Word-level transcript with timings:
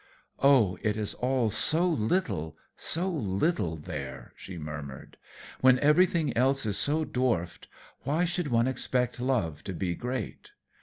"Oh, 0.41 0.79
it 0.81 0.97
is 0.97 1.13
all 1.13 1.51
so 1.51 1.87
little, 1.87 2.57
so 2.75 3.07
little 3.07 3.75
there," 3.77 4.33
she 4.35 4.57
murmured. 4.57 5.15
"When 5.59 5.77
everything 5.77 6.35
else 6.35 6.65
is 6.65 6.79
so 6.79 7.05
dwarfed, 7.05 7.67
why 7.99 8.25
should 8.25 8.47
one 8.47 8.65
expect 8.67 9.21
love 9.21 9.63
to 9.65 9.73
be 9.73 9.93
great? 9.93 10.53